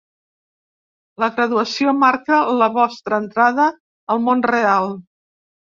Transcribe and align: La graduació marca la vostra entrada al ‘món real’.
La 1.23 1.29
graduació 1.35 1.93
marca 2.05 2.41
la 2.63 2.71
vostra 2.79 3.21
entrada 3.27 3.71
al 4.17 4.25
‘món 4.27 4.45
real’. 4.57 4.93